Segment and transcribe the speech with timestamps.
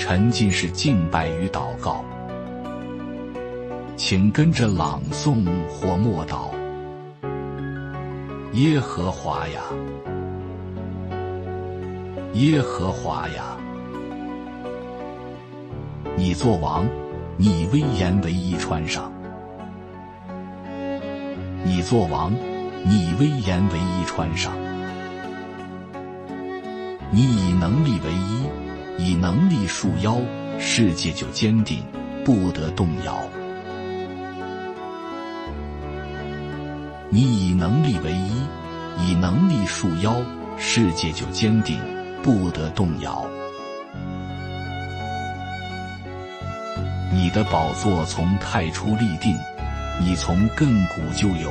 [0.00, 2.02] 沉浸式敬拜与祷告，
[3.98, 6.48] 请跟着朗诵或默祷。
[8.54, 9.60] 耶和华呀，
[12.32, 13.58] 耶和华呀，
[16.16, 16.86] 你作王，
[17.36, 19.02] 你威严为衣穿上；
[21.62, 22.32] 你作王，
[22.84, 24.50] 你威严为衣穿上；
[27.10, 28.48] 你以能力为衣，
[29.02, 30.20] 以能力束腰，
[30.58, 31.82] 世界就坚定，
[32.22, 33.18] 不得动摇。
[37.08, 38.42] 你以能力为衣，
[38.98, 40.16] 以能力束腰，
[40.58, 41.80] 世界就坚定，
[42.22, 43.24] 不得动摇。
[47.10, 49.34] 你的宝座从太初立定，
[49.98, 51.50] 你从亘古就有。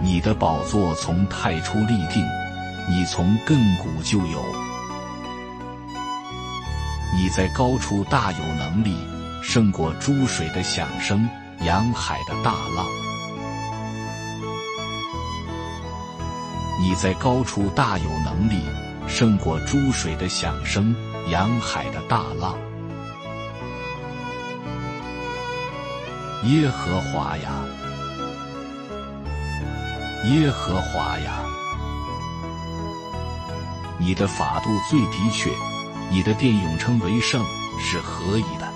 [0.00, 2.24] 你的宝座从太初立定，
[2.88, 4.67] 你从亘古就有。
[7.14, 8.96] 你在高处大有能力，
[9.42, 11.28] 胜过诸水的响声。
[11.62, 12.86] 洋海的大浪，
[16.80, 18.62] 你在高处大有能力，
[19.08, 20.94] 胜过诸水的响声，
[21.28, 22.56] 洋海的大浪。
[26.44, 27.50] 耶和华呀，
[30.26, 31.40] 耶和华呀，
[33.98, 35.50] 你的法度最的确，
[36.10, 37.44] 你的殿永称为圣，
[37.78, 38.66] 是何以的？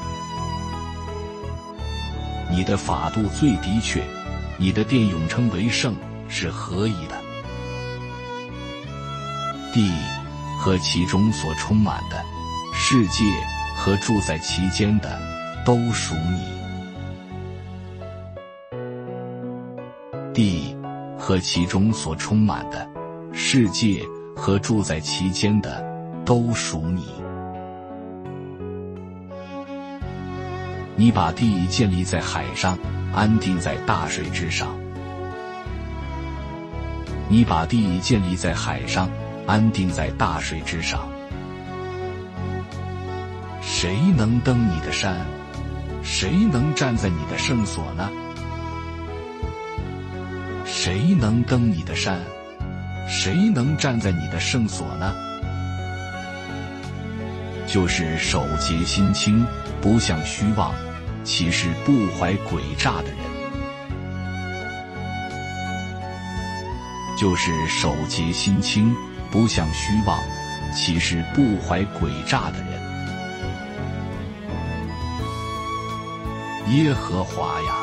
[2.51, 4.03] 你的法度最的确，
[4.59, 5.95] 你的殿永称为圣，
[6.29, 7.21] 是何以的？
[9.73, 9.91] 地
[10.59, 12.23] 和其中所充满的，
[12.75, 13.25] 世界
[13.75, 15.19] 和住在其间的，
[15.65, 16.45] 都属你。
[20.35, 20.77] 地
[21.19, 22.87] 和其中所充满的，
[23.33, 24.05] 世界
[24.37, 25.83] 和住在其间的，
[26.27, 27.22] 都属你。
[30.95, 32.79] 你把地建立在海上，
[33.15, 34.69] 安定在大水之上。
[37.29, 39.09] 你把地建立在海上，
[39.47, 41.09] 安定在大水之上。
[43.63, 45.17] 谁能登你的山？
[46.03, 48.11] 谁能站在你的圣所呢？
[50.67, 52.21] 谁能登你的山？
[53.09, 55.32] 谁能站在你的圣所呢？
[57.73, 59.47] 就是手洁心清。
[59.81, 60.73] 不向虚妄，
[61.25, 63.17] 其实不怀诡诈的人，
[67.19, 68.95] 就是手洁心清，
[69.29, 70.21] 不向虚妄，
[70.73, 72.81] 其实不怀诡诈的人。
[76.71, 77.75] 耶和华呀，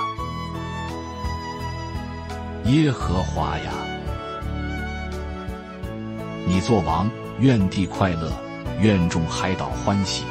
[2.63, 3.73] 耶和华呀，
[6.47, 8.31] 你作王，愿地快乐，
[8.81, 10.23] 愿众海岛欢喜。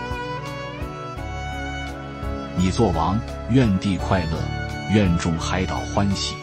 [2.57, 3.21] 你做王，
[3.51, 4.39] 愿地快乐，
[4.91, 6.35] 愿众海岛欢喜。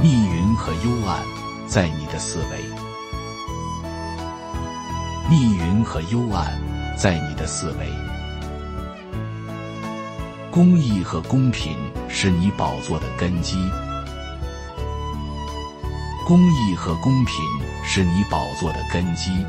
[0.00, 1.18] 密云和幽暗
[1.66, 2.64] 在你的四围，
[5.28, 6.56] 密云和幽暗
[6.96, 7.86] 在你的四围。
[10.50, 11.76] 公义和公平
[12.08, 13.56] 是你宝座的根基，
[16.26, 17.36] 公义和公平
[17.84, 19.44] 是你宝座的根基。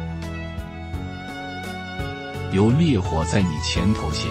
[2.51, 4.29] 有烈火在你前头行，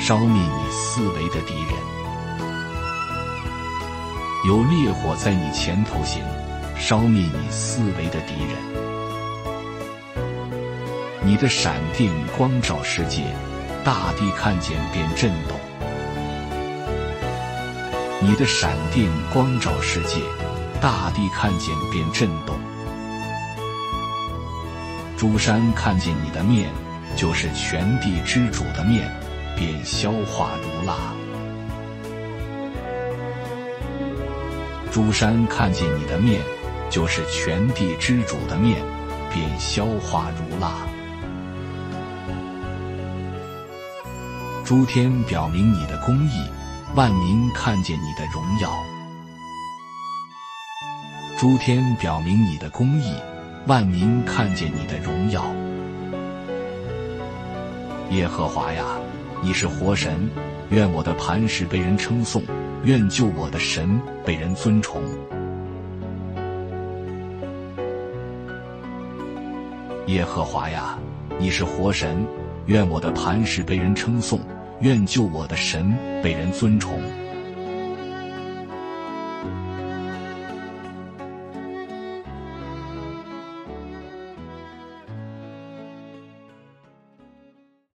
[0.00, 1.74] 烧灭你四围的敌人。
[4.44, 6.22] 有烈火在你前头行，
[6.76, 8.56] 烧灭你四围的敌人。
[11.24, 13.22] 你的闪电光照世界，
[13.84, 15.56] 大地看见便震动。
[18.20, 20.16] 你的闪电光照世界，
[20.80, 22.56] 大地看见便震动。
[25.22, 26.68] 诸山看见你的面。
[27.14, 29.08] 就是全地之主的面，
[29.54, 30.96] 便消化如蜡。
[34.90, 36.40] 诸山看见你的面，
[36.90, 38.82] 就是全地之主的面，
[39.32, 40.72] 便消化如蜡。
[44.64, 46.50] 诸天表明你的公义，
[46.96, 48.72] 万民看见你的荣耀。
[51.38, 53.14] 诸天表明你的公义，
[53.66, 55.44] 万民看见你的荣耀。
[58.10, 58.84] 耶和华呀，
[59.40, 60.28] 你是活神，
[60.70, 62.42] 愿我的磐石被人称颂，
[62.82, 65.00] 愿救我的神被人尊崇。
[70.08, 70.98] 耶和华呀，
[71.38, 72.26] 你是活神，
[72.66, 74.40] 愿我的磐石被人称颂，
[74.80, 77.00] 愿救我的神被人尊崇。